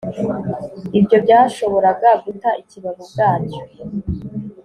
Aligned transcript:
Ibyo 0.99 1.17
byashoboraga 1.25 2.09
guta 2.23 2.49
ikibabi 2.61 2.99
ubwacyo 3.05 3.63